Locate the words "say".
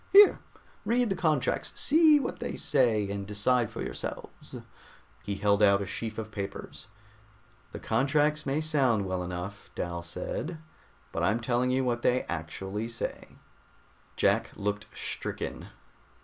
2.55-3.07, 12.89-13.35